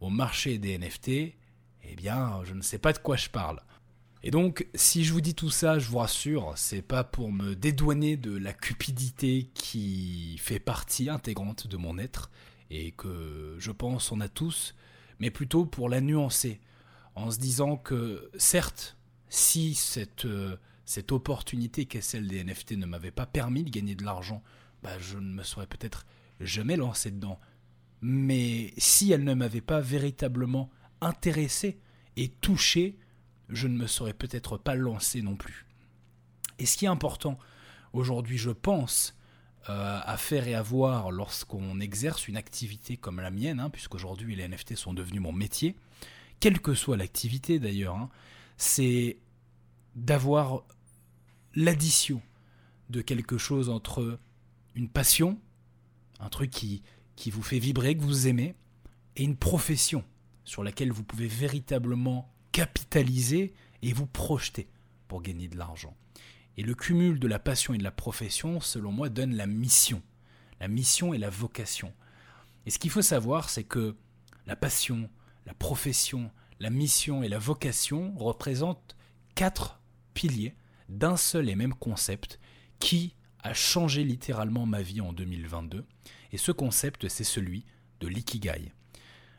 au 0.00 0.10
marché 0.10 0.58
des 0.58 0.78
NFT, 0.78 1.08
eh 1.08 1.96
bien, 1.96 2.42
je 2.44 2.52
ne 2.52 2.62
sais 2.62 2.78
pas 2.78 2.92
de 2.92 2.98
quoi 2.98 3.16
je 3.16 3.30
parle. 3.30 3.62
Et 4.22 4.30
donc, 4.30 4.66
si 4.74 5.04
je 5.04 5.12
vous 5.12 5.20
dis 5.20 5.34
tout 5.34 5.50
ça, 5.50 5.78
je 5.78 5.88
vous 5.88 5.98
rassure, 5.98 6.52
c'est 6.56 6.82
pas 6.82 7.04
pour 7.04 7.30
me 7.32 7.54
dédouaner 7.54 8.16
de 8.16 8.36
la 8.36 8.52
cupidité 8.52 9.50
qui 9.54 10.36
fait 10.38 10.58
partie 10.58 11.08
intégrante 11.08 11.66
de 11.66 11.76
mon 11.76 11.96
être 11.96 12.30
et 12.70 12.90
que 12.92 13.56
je 13.58 13.70
pense 13.70 14.10
on 14.10 14.20
a 14.20 14.28
tous, 14.28 14.74
mais 15.20 15.30
plutôt 15.30 15.64
pour 15.64 15.88
la 15.88 16.00
nuancer, 16.00 16.60
en 17.14 17.30
se 17.30 17.38
disant 17.38 17.76
que 17.76 18.30
certes, 18.36 18.95
si 19.28 19.74
cette, 19.74 20.24
euh, 20.24 20.56
cette 20.84 21.12
opportunité 21.12 21.86
qu'est 21.86 22.00
celle 22.00 22.28
des 22.28 22.42
NFT 22.42 22.72
ne 22.72 22.86
m'avait 22.86 23.10
pas 23.10 23.26
permis 23.26 23.64
de 23.64 23.70
gagner 23.70 23.94
de 23.94 24.04
l'argent, 24.04 24.42
bah, 24.82 24.98
je 24.98 25.18
ne 25.18 25.32
me 25.32 25.42
serais 25.42 25.66
peut-être 25.66 26.06
jamais 26.40 26.76
lancé 26.76 27.10
dedans. 27.10 27.40
Mais 28.00 28.72
si 28.78 29.12
elle 29.12 29.24
ne 29.24 29.34
m'avait 29.34 29.60
pas 29.60 29.80
véritablement 29.80 30.70
intéressé 31.00 31.78
et 32.16 32.28
touché, 32.28 32.98
je 33.48 33.68
ne 33.68 33.76
me 33.76 33.86
serais 33.86 34.12
peut-être 34.12 34.58
pas 34.58 34.74
lancé 34.74 35.22
non 35.22 35.36
plus. 35.36 35.66
Et 36.58 36.66
ce 36.66 36.76
qui 36.76 36.84
est 36.84 36.88
important 36.88 37.38
aujourd'hui, 37.92 38.38
je 38.38 38.50
pense, 38.50 39.16
euh, 39.68 40.00
à 40.04 40.16
faire 40.16 40.46
et 40.46 40.54
à 40.54 40.62
voir 40.62 41.10
lorsqu'on 41.10 41.80
exerce 41.80 42.28
une 42.28 42.36
activité 42.36 42.96
comme 42.96 43.20
la 43.20 43.30
mienne, 43.30 43.60
hein, 43.60 43.70
puisqu'aujourd'hui 43.70 44.36
les 44.36 44.46
NFT 44.46 44.76
sont 44.76 44.94
devenus 44.94 45.20
mon 45.20 45.32
métier, 45.32 45.74
quelle 46.38 46.60
que 46.60 46.74
soit 46.74 46.96
l'activité 46.96 47.58
d'ailleurs, 47.58 47.96
hein, 47.96 48.10
c'est 48.56 49.18
d'avoir 49.94 50.62
l'addition 51.54 52.20
de 52.90 53.00
quelque 53.00 53.38
chose 53.38 53.68
entre 53.68 54.18
une 54.74 54.88
passion, 54.88 55.40
un 56.20 56.28
truc 56.28 56.50
qui, 56.50 56.82
qui 57.16 57.30
vous 57.30 57.42
fait 57.42 57.58
vibrer, 57.58 57.96
que 57.96 58.02
vous 58.02 58.28
aimez, 58.28 58.54
et 59.16 59.24
une 59.24 59.36
profession 59.36 60.04
sur 60.44 60.62
laquelle 60.62 60.92
vous 60.92 61.02
pouvez 61.02 61.26
véritablement 61.26 62.32
capitaliser 62.52 63.54
et 63.82 63.92
vous 63.92 64.06
projeter 64.06 64.68
pour 65.08 65.22
gagner 65.22 65.48
de 65.48 65.56
l'argent. 65.56 65.96
Et 66.56 66.62
le 66.62 66.74
cumul 66.74 67.18
de 67.18 67.28
la 67.28 67.38
passion 67.38 67.74
et 67.74 67.78
de 67.78 67.84
la 67.84 67.90
profession, 67.90 68.60
selon 68.60 68.92
moi, 68.92 69.08
donne 69.08 69.34
la 69.34 69.46
mission. 69.46 70.02
La 70.60 70.68
mission 70.68 71.12
et 71.12 71.18
la 71.18 71.28
vocation. 71.28 71.92
Et 72.64 72.70
ce 72.70 72.78
qu'il 72.78 72.90
faut 72.90 73.02
savoir, 73.02 73.50
c'est 73.50 73.64
que 73.64 73.94
la 74.46 74.56
passion, 74.56 75.10
la 75.44 75.54
profession, 75.54 76.30
la 76.60 76.70
mission 76.70 77.22
et 77.22 77.28
la 77.28 77.38
vocation 77.38 78.14
représentent 78.16 78.96
quatre 79.34 79.80
piliers 80.14 80.54
d'un 80.88 81.16
seul 81.16 81.48
et 81.48 81.56
même 81.56 81.74
concept 81.74 82.38
qui 82.78 83.14
a 83.42 83.54
changé 83.54 84.04
littéralement 84.04 84.66
ma 84.66 84.82
vie 84.82 85.00
en 85.00 85.12
2022. 85.12 85.84
Et 86.32 86.38
ce 86.38 86.52
concept, 86.52 87.08
c'est 87.08 87.24
celui 87.24 87.64
de 88.00 88.08
l'ikigai. 88.08 88.72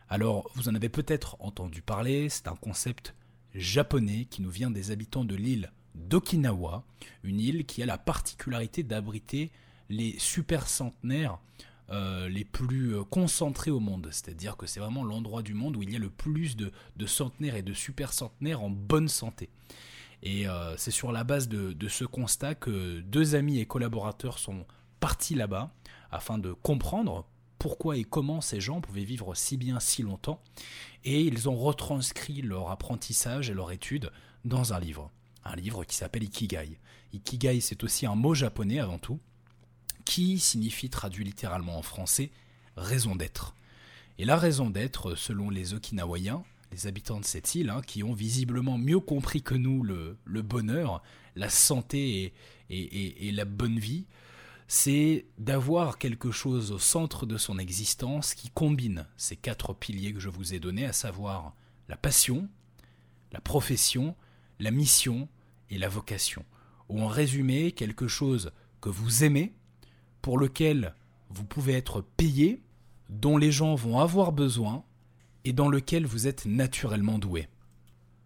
Alors, 0.09 0.49
vous 0.55 0.69
en 0.69 0.75
avez 0.75 0.89
peut-être 0.89 1.35
entendu 1.39 1.81
parler, 1.81 2.29
c'est 2.29 2.47
un 2.47 2.55
concept 2.55 3.13
japonais 3.53 4.25
qui 4.25 4.41
nous 4.41 4.49
vient 4.49 4.71
des 4.71 4.91
habitants 4.91 5.25
de 5.25 5.35
l'île 5.35 5.71
d'Okinawa, 5.95 6.85
une 7.23 7.39
île 7.39 7.65
qui 7.65 7.83
a 7.83 7.85
la 7.85 7.97
particularité 7.97 8.83
d'abriter 8.83 9.51
les 9.89 10.17
super 10.19 10.67
centenaires 10.67 11.39
euh, 11.89 12.27
les 12.27 12.43
plus 12.43 12.95
euh, 12.95 13.03
concentrés 13.03 13.71
au 13.71 13.79
monde. 13.79 14.09
C'est-à-dire 14.11 14.57
que 14.57 14.65
c'est 14.65 14.79
vraiment 14.79 15.03
l'endroit 15.03 15.41
du 15.41 15.53
monde 15.53 15.77
où 15.77 15.83
il 15.83 15.91
y 15.91 15.95
a 15.95 15.99
le 15.99 16.09
plus 16.09 16.55
de, 16.55 16.71
centenaires 17.05 17.55
et 17.55 17.61
de 17.61 17.73
super 17.73 18.13
centenaires 18.13 18.61
en 18.61 18.69
bonne 18.69 19.07
santé. 19.07 19.49
Et 20.23 20.47
euh, 20.47 20.75
c'est 20.77 20.91
sur 20.91 21.11
la 21.11 21.23
base 21.23 21.47
de, 21.47 21.73
de, 21.73 21.87
ce 21.87 22.03
constat 22.03 22.55
que 22.55 22.99
deux 23.01 23.35
amis 23.35 23.59
et 23.59 23.65
collaborateurs 23.65 24.39
sont 24.39 24.65
partis 24.99 25.35
là-bas 25.35 25.71
afin 26.11 26.37
de 26.37 26.53
comprendre 26.53 27.27
pourquoi 27.59 27.97
et 27.97 28.03
comment 28.03 28.41
ces 28.41 28.59
gens 28.59 28.81
pouvaient 28.81 29.03
vivre 29.03 29.35
si 29.35 29.57
bien 29.57 29.79
si 29.79 30.03
longtemps, 30.03 30.41
et 31.03 31.21
ils 31.21 31.49
ont 31.49 31.55
retranscrit 31.55 32.41
leur 32.41 32.69
apprentissage 32.69 33.49
et 33.49 33.53
leur 33.53 33.71
étude 33.71 34.11
dans 34.45 34.73
un 34.73 34.79
livre 34.79 35.11
un 35.47 35.55
livre 35.55 35.83
qui 35.83 35.95
s'appelle 35.95 36.23
Ikigai. 36.23 36.77
Ikigai, 37.13 37.61
c'est 37.61 37.83
aussi 37.83 38.05
un 38.05 38.15
mot 38.15 38.33
japonais 38.33 38.79
avant 38.79 38.99
tout, 38.99 39.19
qui 40.07 40.39
signifie 40.39 40.89
traduit 40.89 41.25
littéralement 41.25 41.77
en 41.77 41.81
français 41.81 42.31
raison 42.77 43.15
d'être. 43.15 43.55
Et 44.17 44.25
la 44.25 44.37
raison 44.37 44.69
d'être, 44.69 45.15
selon 45.15 45.49
les 45.49 45.73
Okinawaiens, 45.73 46.43
les 46.71 46.87
habitants 46.87 47.19
de 47.19 47.25
cette 47.25 47.55
île, 47.55 47.69
hein, 47.69 47.81
qui 47.85 48.03
ont 48.03 48.13
visiblement 48.13 48.77
mieux 48.77 49.01
compris 49.01 49.41
que 49.41 49.53
nous 49.53 49.83
le, 49.83 50.17
bonheur, 50.41 51.03
la 51.35 51.49
santé 51.49 52.33
et 52.69 53.31
la 53.31 53.45
bonne 53.45 53.79
vie, 53.79 54.05
c'est 54.69 55.25
d'avoir 55.37 55.97
quelque 55.97 56.31
chose 56.31 56.71
au 56.71 56.79
centre 56.79 57.25
de 57.25 57.37
son 57.37 57.59
existence 57.59 58.33
qui 58.33 58.49
combine 58.49 59.07
ces 59.17 59.35
quatre 59.35 59.73
piliers 59.73 60.13
que 60.13 60.19
je 60.21 60.29
vous 60.29 60.53
ai 60.53 60.59
donnés, 60.59 60.85
à 60.85 60.93
savoir 60.93 61.53
la 61.89 61.97
passion, 61.97 62.47
la 63.33 63.41
profession, 63.41 64.15
la 64.59 64.71
mission 64.71 65.27
et 65.69 65.77
la 65.77 65.89
vocation, 65.89 66.45
ou 66.87 67.01
en 67.01 67.07
résumé 67.07 67.73
quelque 67.73 68.07
chose 68.07 68.51
que 68.79 68.89
vous 68.89 69.25
aimez, 69.25 69.53
pour 70.21 70.37
lequel 70.37 70.93
vous 71.29 71.43
pouvez 71.43 71.73
être 71.73 72.01
payé, 72.01 72.61
dont 73.09 73.37
les 73.37 73.51
gens 73.51 73.75
vont 73.75 73.99
avoir 73.99 74.31
besoin 74.31 74.83
et 75.45 75.53
dans 75.53 75.69
lequel 75.69 76.05
vous 76.05 76.27
êtes 76.27 76.45
naturellement 76.45 77.19
doué. 77.19 77.47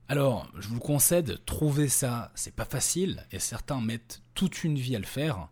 Alors, 0.08 0.50
je 0.60 0.68
vous 0.68 0.80
concède, 0.80 1.40
trouver 1.46 1.88
ça, 1.88 2.32
c'est 2.36 2.56
pas 2.56 2.66
facile, 2.66 3.26
et 3.32 3.40
certains 3.40 3.80
mettent 3.80 4.22
toute 4.34 4.64
une 4.64 4.78
vie 4.78 4.96
à 4.96 5.00
le 5.00 5.06
faire. 5.06 5.48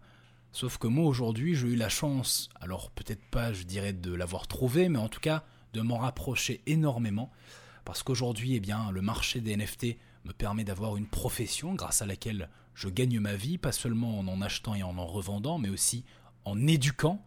Sauf 0.51 0.77
que 0.77 0.87
moi 0.87 1.05
aujourd'hui, 1.05 1.55
j'ai 1.55 1.67
eu 1.67 1.75
la 1.75 1.89
chance, 1.89 2.49
alors 2.59 2.91
peut-être 2.91 3.23
pas, 3.31 3.53
je 3.53 3.63
dirais, 3.63 3.93
de 3.93 4.13
l'avoir 4.13 4.47
trouvé, 4.47 4.89
mais 4.89 4.99
en 4.99 5.07
tout 5.07 5.21
cas, 5.21 5.43
de 5.73 5.81
m'en 5.81 5.97
rapprocher 5.97 6.61
énormément. 6.65 7.31
Parce 7.85 8.03
qu'aujourd'hui, 8.03 8.55
eh 8.55 8.59
bien, 8.59 8.91
le 8.91 9.01
marché 9.01 9.41
des 9.41 9.55
NFT 9.55 9.95
me 10.25 10.33
permet 10.33 10.63
d'avoir 10.63 10.97
une 10.97 11.07
profession 11.07 11.73
grâce 11.73 12.01
à 12.01 12.05
laquelle 12.05 12.49
je 12.73 12.89
gagne 12.89 13.19
ma 13.19 13.35
vie, 13.35 13.57
pas 13.57 13.71
seulement 13.71 14.19
en 14.19 14.27
en 14.27 14.41
achetant 14.41 14.75
et 14.75 14.83
en 14.83 14.97
en 14.97 15.05
revendant, 15.05 15.57
mais 15.57 15.69
aussi 15.69 16.03
en 16.45 16.67
éduquant. 16.67 17.23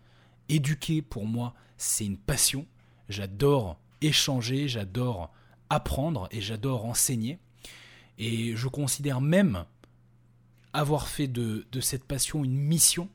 Éduquer, 0.49 1.03
pour 1.03 1.27
moi, 1.27 1.55
c'est 1.77 2.05
une 2.05 2.19
passion. 2.19 2.67
J'adore 3.09 3.79
échanger, 4.01 4.69
j'adore 4.69 5.33
apprendre 5.71 6.29
et 6.31 6.41
j'adore 6.41 6.85
enseigner. 6.85 7.39
Et 8.19 8.55
je 8.57 8.69
considère 8.69 9.21
même 9.21 9.65
avoir 10.73 11.09
fait 11.09 11.29
de, 11.29 11.67
cette 11.81 12.05
passion 12.05 12.45
une 12.45 12.57
mission 12.57 13.09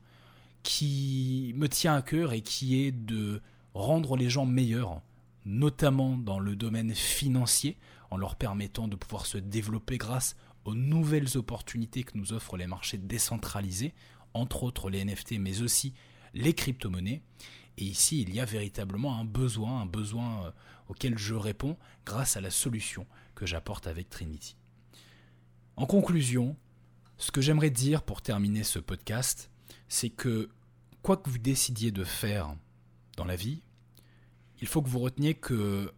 qui 0.62 1.52
me 1.56 1.68
tient 1.68 1.94
à 1.94 2.02
cœur 2.02 2.32
et 2.32 2.40
qui 2.40 2.82
est 2.82 2.92
de 2.92 3.40
rendre 3.74 4.16
les 4.16 4.28
gens 4.28 4.46
meilleurs, 4.46 5.00
notamment 5.44 6.16
dans 6.16 6.40
le 6.40 6.56
domaine 6.56 6.94
financier, 6.94 7.76
en 8.10 8.16
leur 8.16 8.36
permettant 8.36 8.88
de 8.88 8.96
pouvoir 8.96 9.26
se 9.26 9.38
développer 9.38 9.98
grâce 9.98 10.36
aux 10.64 10.74
nouvelles 10.74 11.36
opportunités 11.36 12.02
que 12.02 12.16
nous 12.18 12.32
offrent 12.32 12.56
les 12.56 12.66
marchés 12.66 12.98
décentralisés, 12.98 13.94
entre 14.38 14.62
autres 14.62 14.90
les 14.90 15.04
NFT, 15.04 15.38
mais 15.38 15.62
aussi 15.62 15.94
les 16.34 16.54
crypto-monnaies. 16.54 17.22
Et 17.76 17.84
ici, 17.84 18.22
il 18.22 18.34
y 18.34 18.40
a 18.40 18.44
véritablement 18.44 19.18
un 19.18 19.24
besoin, 19.24 19.82
un 19.82 19.86
besoin 19.86 20.46
euh, 20.46 20.50
auquel 20.88 21.16
je 21.16 21.34
réponds 21.34 21.76
grâce 22.04 22.36
à 22.36 22.40
la 22.40 22.50
solution 22.50 23.06
que 23.34 23.46
j'apporte 23.46 23.86
avec 23.86 24.10
Trinity. 24.10 24.56
En 25.76 25.86
conclusion, 25.86 26.56
ce 27.18 27.30
que 27.30 27.40
j'aimerais 27.40 27.70
dire 27.70 28.02
pour 28.02 28.20
terminer 28.20 28.64
ce 28.64 28.78
podcast, 28.78 29.50
c'est 29.88 30.10
que 30.10 30.50
quoi 31.02 31.16
que 31.16 31.30
vous 31.30 31.38
décidiez 31.38 31.92
de 31.92 32.04
faire 32.04 32.54
dans 33.16 33.24
la 33.24 33.36
vie, 33.36 33.62
il 34.60 34.66
faut 34.66 34.82
que 34.82 34.88
vous 34.88 34.98
reteniez 34.98 35.34
que 35.34 35.92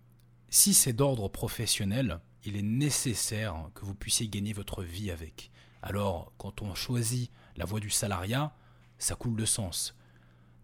si 0.50 0.75
c'est 0.75 0.92
d'ordre 0.92 1.28
professionnel, 1.28 2.20
il 2.44 2.56
est 2.56 2.62
nécessaire 2.62 3.70
que 3.75 3.85
vous 3.85 3.94
puissiez 3.94 4.28
gagner 4.28 4.52
votre 4.52 4.82
vie 4.82 5.11
avec. 5.11 5.50
Alors, 5.82 6.32
quand 6.38 6.62
on 6.62 6.75
choisit 6.75 7.30
la 7.56 7.64
voie 7.64 7.80
du 7.80 7.90
salariat, 7.90 8.54
ça 8.99 9.14
coule 9.14 9.37
de 9.37 9.44
sens. 9.44 9.96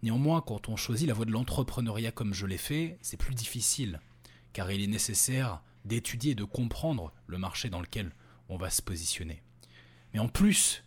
Néanmoins, 0.02 0.40
quand 0.40 0.68
on 0.68 0.76
choisit 0.76 1.08
la 1.08 1.14
voie 1.14 1.24
de 1.24 1.32
l'entrepreneuriat 1.32 2.12
comme 2.12 2.34
je 2.34 2.46
l'ai 2.46 2.58
fait, 2.58 2.98
c'est 3.00 3.16
plus 3.16 3.34
difficile, 3.34 4.00
car 4.52 4.70
il 4.70 4.82
est 4.82 4.88
nécessaire 4.88 5.62
d'étudier 5.84 6.32
et 6.32 6.34
de 6.34 6.44
comprendre 6.44 7.12
le 7.26 7.38
marché 7.38 7.70
dans 7.70 7.80
lequel 7.80 8.12
on 8.48 8.56
va 8.56 8.70
se 8.70 8.82
positionner. 8.82 9.42
Mais 10.12 10.18
en 10.18 10.28
plus 10.28 10.84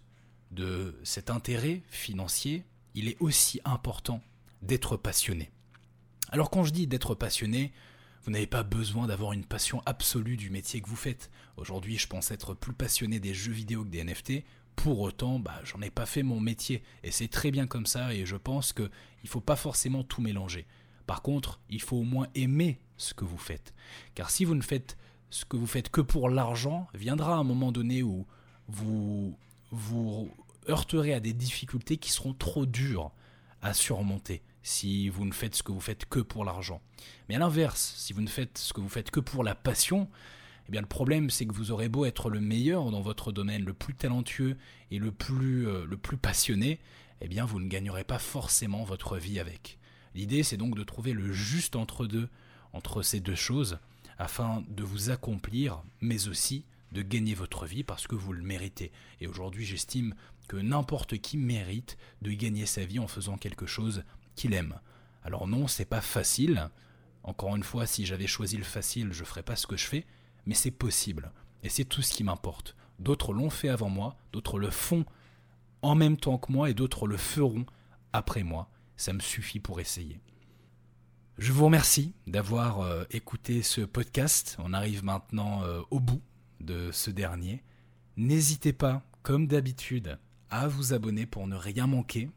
de 0.51 0.99
cet 1.03 1.29
intérêt 1.29 1.83
financier, 1.89 2.65
il 2.95 3.07
est 3.07 3.17
aussi 3.19 3.59
important 3.65 4.21
d'être 4.61 4.97
passionné. 4.97 5.51
Alors 6.29 6.49
quand 6.49 6.63
je 6.63 6.73
dis 6.73 6.87
d'être 6.87 7.15
passionné, 7.15 7.71
vous 8.23 8.31
n'avez 8.31 8.47
pas 8.47 8.63
besoin 8.63 9.07
d'avoir 9.07 9.33
une 9.33 9.45
passion 9.45 9.81
absolue 9.85 10.37
du 10.37 10.49
métier 10.49 10.81
que 10.81 10.89
vous 10.89 10.95
faites. 10.95 11.31
Aujourd'hui, 11.57 11.97
je 11.97 12.07
pense 12.07 12.31
être 12.31 12.53
plus 12.53 12.73
passionné 12.73 13.19
des 13.19 13.33
jeux 13.33 13.51
vidéo 13.51 13.83
que 13.83 13.89
des 13.89 14.03
NFT. 14.03 14.43
Pour 14.75 14.99
autant, 14.99 15.39
bah, 15.39 15.59
j'en 15.63 15.81
ai 15.81 15.89
pas 15.89 16.05
fait 16.05 16.23
mon 16.23 16.39
métier. 16.39 16.83
Et 17.03 17.11
c'est 17.11 17.27
très 17.27 17.51
bien 17.51 17.67
comme 17.67 17.85
ça, 17.85 18.13
et 18.13 18.25
je 18.25 18.35
pense 18.35 18.73
qu'il 18.73 18.89
ne 19.23 19.29
faut 19.29 19.41
pas 19.41 19.55
forcément 19.55 20.03
tout 20.03 20.21
mélanger. 20.21 20.65
Par 21.07 21.21
contre, 21.21 21.59
il 21.69 21.81
faut 21.81 21.97
au 21.97 22.03
moins 22.03 22.27
aimer 22.35 22.79
ce 22.97 23.13
que 23.13 23.25
vous 23.25 23.37
faites. 23.37 23.73
Car 24.15 24.29
si 24.29 24.45
vous 24.45 24.55
ne 24.55 24.61
faites 24.61 24.97
ce 25.29 25.45
que 25.45 25.57
vous 25.57 25.67
faites 25.67 25.89
que 25.89 26.01
pour 26.01 26.29
l'argent, 26.29 26.87
viendra 26.93 27.35
un 27.35 27.43
moment 27.43 27.71
donné 27.71 28.03
où 28.03 28.25
vous 28.67 29.37
vous 29.71 30.31
heurterez 30.67 31.13
à 31.13 31.19
des 31.19 31.33
difficultés 31.33 31.97
qui 31.97 32.11
seront 32.11 32.33
trop 32.33 32.65
dures 32.65 33.11
à 33.61 33.73
surmonter 33.73 34.41
si 34.63 35.09
vous 35.09 35.25
ne 35.25 35.31
faites 35.31 35.55
ce 35.55 35.63
que 35.63 35.71
vous 35.71 35.79
faites 35.79 36.05
que 36.05 36.19
pour 36.19 36.45
l'argent. 36.45 36.81
Mais 37.27 37.35
à 37.35 37.39
l'inverse, 37.39 37.93
si 37.97 38.13
vous 38.13 38.21
ne 38.21 38.27
faites 38.27 38.57
ce 38.57 38.73
que 38.73 38.81
vous 38.81 38.89
faites 38.89 39.11
que 39.11 39.19
pour 39.19 39.43
la 39.43 39.55
passion, 39.55 40.09
eh 40.67 40.71
bien 40.71 40.81
le 40.81 40.87
problème 40.87 41.29
c'est 41.29 41.45
que 41.45 41.53
vous 41.53 41.71
aurez 41.71 41.89
beau 41.89 42.05
être 42.05 42.29
le 42.29 42.39
meilleur 42.39 42.91
dans 42.91 43.01
votre 43.01 43.31
domaine, 43.31 43.65
le 43.65 43.73
plus 43.73 43.95
talentueux 43.95 44.57
et 44.91 44.99
le 44.99 45.11
plus, 45.11 45.67
euh, 45.67 45.85
le 45.85 45.97
plus 45.97 46.17
passionné, 46.17 46.79
eh 47.21 47.27
bien 47.27 47.45
vous 47.45 47.59
ne 47.59 47.67
gagnerez 47.67 48.03
pas 48.03 48.19
forcément 48.19 48.83
votre 48.83 49.17
vie 49.17 49.39
avec. 49.39 49.79
L'idée 50.13 50.43
c'est 50.43 50.57
donc 50.57 50.75
de 50.75 50.83
trouver 50.83 51.13
le 51.13 51.31
juste 51.31 51.75
entre 51.75 52.05
deux, 52.05 52.29
entre 52.73 53.01
ces 53.01 53.19
deux 53.19 53.35
choses, 53.35 53.79
afin 54.17 54.63
de 54.69 54.83
vous 54.83 55.09
accomplir, 55.09 55.81
mais 56.01 56.27
aussi 56.27 56.65
de 56.91 57.01
gagner 57.01 57.33
votre 57.33 57.65
vie 57.65 57.83
parce 57.83 58.07
que 58.07 58.15
vous 58.15 58.33
le 58.33 58.43
méritez. 58.43 58.91
Et 59.21 59.27
aujourd'hui 59.27 59.65
j'estime 59.65 60.13
que 60.47 60.57
n'importe 60.57 61.17
qui 61.19 61.37
mérite 61.37 61.97
de 62.21 62.31
gagner 62.31 62.65
sa 62.65 62.83
vie 62.83 62.99
en 62.99 63.07
faisant 63.07 63.37
quelque 63.37 63.67
chose 63.67 64.03
aime. 64.47 64.79
Alors 65.23 65.47
non, 65.47 65.67
c'est 65.67 65.85
pas 65.85 66.01
facile. 66.01 66.69
Encore 67.23 67.55
une 67.55 67.63
fois, 67.63 67.85
si 67.85 68.05
j'avais 68.05 68.27
choisi 68.27 68.57
le 68.57 68.63
facile, 68.63 69.11
je 69.11 69.23
ferais 69.23 69.43
pas 69.43 69.55
ce 69.55 69.67
que 69.67 69.77
je 69.77 69.85
fais, 69.85 70.05
mais 70.45 70.55
c'est 70.55 70.71
possible. 70.71 71.31
Et 71.63 71.69
c'est 71.69 71.85
tout 71.85 72.01
ce 72.01 72.13
qui 72.13 72.23
m'importe. 72.23 72.75
D'autres 72.99 73.33
l'ont 73.33 73.49
fait 73.49 73.69
avant 73.69 73.89
moi, 73.89 74.17
d'autres 74.33 74.59
le 74.59 74.69
font 74.69 75.05
en 75.81 75.95
même 75.95 76.17
temps 76.17 76.37
que 76.37 76.51
moi 76.51 76.69
et 76.69 76.73
d'autres 76.73 77.07
le 77.07 77.17
feront 77.17 77.65
après 78.13 78.43
moi. 78.43 78.69
Ça 78.97 79.13
me 79.13 79.19
suffit 79.19 79.59
pour 79.59 79.79
essayer. 79.79 80.19
Je 81.37 81.53
vous 81.53 81.65
remercie 81.65 82.13
d'avoir 82.27 82.81
euh, 82.81 83.05
écouté 83.11 83.61
ce 83.61 83.81
podcast. 83.81 84.57
On 84.59 84.73
arrive 84.73 85.05
maintenant 85.05 85.63
euh, 85.63 85.81
au 85.89 86.01
bout 86.01 86.21
de 86.59 86.91
ce 86.91 87.11
dernier. 87.11 87.63
N'hésitez 88.17 88.73
pas, 88.73 89.03
comme 89.23 89.47
d'habitude, 89.47 90.19
à 90.49 90.67
vous 90.67 90.93
abonner 90.93 91.25
pour 91.25 91.47
ne 91.47 91.55
rien 91.55 91.87
manquer, 91.87 92.29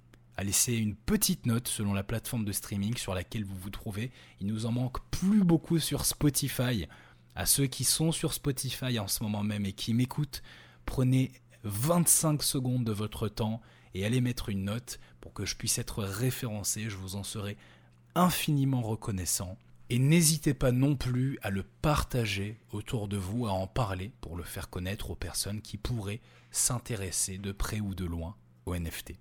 laisser 0.43 0.75
une 0.75 0.95
petite 0.95 1.47
note 1.47 1.69
selon 1.69 1.93
la 1.93 2.03
plateforme 2.03 2.45
de 2.45 2.53
streaming 2.53 2.97
sur 2.97 3.15
laquelle 3.15 3.45
vous 3.45 3.57
vous 3.57 3.71
trouvez. 3.71 4.11
Il 4.41 4.47
nous 4.47 4.67
en 4.67 4.73
manque 4.73 5.05
plus 5.11 5.45
beaucoup 5.45 5.79
sur 5.79 6.05
Spotify. 6.05 6.87
À 7.35 7.47
ceux 7.47 7.67
qui 7.67 7.85
sont 7.85 8.13
sur 8.13 8.33
Spotify 8.33 8.99
en 8.99 9.09
ce 9.09 9.23
moment 9.23 9.43
même 9.43 9.67
et 9.67 9.73
qui 9.73 9.95
m'écoutent, 9.95 10.43
prenez 10.87 11.33
25 11.65 12.43
secondes 12.43 12.85
de 12.85 12.93
votre 12.93 13.29
temps 13.29 13.61
et 13.95 14.05
allez 14.05 14.21
mettre 14.21 14.49
une 14.49 14.65
note 14.65 14.99
pour 15.21 15.33
que 15.33 15.47
je 15.47 15.57
puisse 15.57 15.79
être 15.79 16.03
référencé. 16.03 16.89
Je 16.89 16.97
vous 16.97 17.17
en 17.17 17.23
serai 17.23 17.57
infiniment 18.15 18.83
reconnaissant. 18.83 19.57
Et 19.91 19.99
n'hésitez 19.99 20.55
pas 20.55 20.73
non 20.73 20.97
plus 20.97 21.39
à 21.43 21.51
le 21.51 21.65
partager 21.65 22.59
autour 22.71 23.09
de 23.09 23.19
vous, 23.19 23.47
à 23.47 23.53
en 23.53 23.67
parler 23.67 24.13
pour 24.23 24.37
le 24.37 24.43
faire 24.43 24.71
connaître 24.71 25.11
aux 25.11 25.17
personnes 25.17 25.61
qui 25.61 25.77
pourraient 25.77 26.23
s'intéresser 26.51 27.37
de 27.37 27.53
près 27.53 27.81
ou 27.81 27.95
de 27.95 28.07
loin 28.07 28.37
au 28.65 28.75
NFT. 28.75 29.15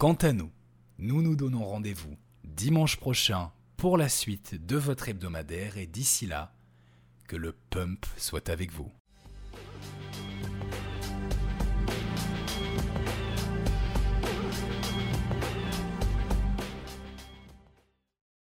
Quant 0.00 0.14
à 0.14 0.32
nous, 0.32 0.50
nous 0.96 1.20
nous 1.20 1.36
donnons 1.36 1.62
rendez-vous 1.62 2.16
dimanche 2.42 2.96
prochain 2.96 3.52
pour 3.76 3.98
la 3.98 4.08
suite 4.08 4.54
de 4.54 4.78
votre 4.78 5.10
hebdomadaire 5.10 5.76
et 5.76 5.86
d'ici 5.86 6.26
là, 6.26 6.54
que 7.28 7.36
le 7.36 7.52
pump 7.68 8.06
soit 8.16 8.48
avec 8.48 8.72
vous. 8.72 8.90